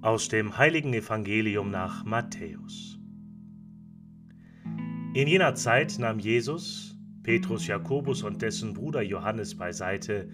[0.00, 3.00] Aus dem heiligen Evangelium nach Matthäus.
[5.12, 10.30] In jener Zeit nahm Jesus Petrus, Jakobus und dessen Bruder Johannes beiseite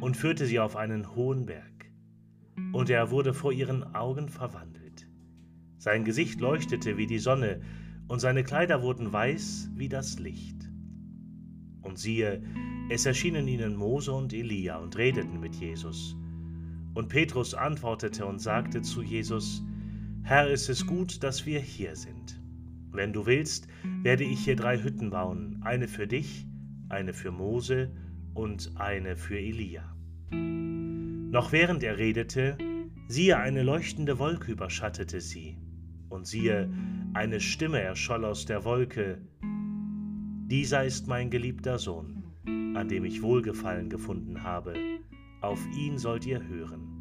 [0.00, 1.90] und führte sie auf einen hohen Berg.
[2.72, 5.08] Und er wurde vor ihren Augen verwandelt.
[5.78, 7.60] Sein Gesicht leuchtete wie die Sonne,
[8.06, 10.70] und seine Kleider wurden weiß wie das Licht.
[11.82, 12.40] Und siehe,
[12.88, 16.16] es erschienen ihnen Mose und Elia und redeten mit Jesus.
[16.98, 19.62] Und Petrus antwortete und sagte zu Jesus,
[20.24, 22.42] Herr, ist es gut, dass wir hier sind.
[22.90, 23.68] Wenn du willst,
[24.02, 26.44] werde ich hier drei Hütten bauen, eine für dich,
[26.88, 27.92] eine für Mose
[28.34, 29.94] und eine für Elia.
[30.32, 32.58] Noch während er redete,
[33.06, 35.56] siehe, eine leuchtende Wolke überschattete sie,
[36.08, 36.68] und siehe,
[37.14, 39.22] eine Stimme erscholl aus der Wolke,
[40.48, 42.24] Dieser ist mein geliebter Sohn,
[42.74, 44.74] an dem ich Wohlgefallen gefunden habe
[45.40, 46.98] auf ihn sollt ihr hören.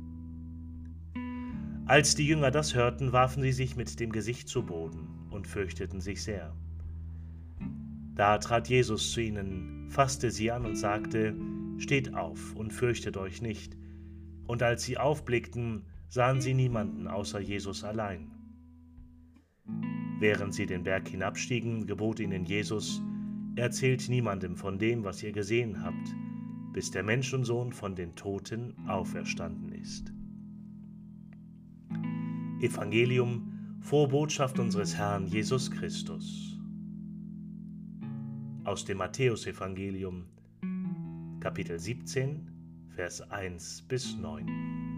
[1.86, 6.02] Als die Jünger das hörten, warfen sie sich mit dem Gesicht zu Boden und fürchteten
[6.02, 6.54] sich sehr.
[8.14, 11.36] Da trat Jesus zu ihnen, fasste sie an und sagte,
[11.78, 13.78] Steht auf und fürchtet euch nicht.
[14.48, 18.32] Und als sie aufblickten, sahen sie niemanden außer Jesus allein.
[20.20, 23.02] Während sie den Berg hinabstiegen, gebot ihnen Jesus,
[23.56, 26.16] Erzählt niemandem von dem, was ihr gesehen habt,
[26.78, 30.14] bis der Menschensohn von den Toten auferstanden ist.
[32.62, 36.56] Evangelium, Vorbotschaft unseres Herrn Jesus Christus.
[38.64, 40.26] Aus dem Matthäusevangelium,
[41.40, 42.48] Kapitel 17,
[42.94, 44.97] Vers 1 bis 9.